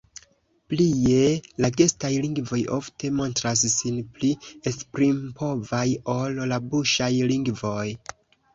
Plie, 0.73 1.25
la 1.65 1.69
gestaj 1.81 2.09
lingvoj 2.23 2.61
ofte 2.79 3.11
montras 3.19 3.63
sin 3.75 4.01
pli 4.17 4.31
esprimpovaj 4.73 5.85
ol 6.17 6.45
la 6.55 6.61
buŝaj 6.75 7.13
lingvoj. 7.37 7.89